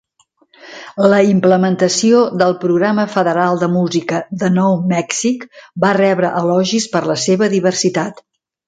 [1.13, 5.49] La implementació del Programa Federal de Música de nou Mèxic
[5.87, 8.29] va rebre elogis per la seva diversitat.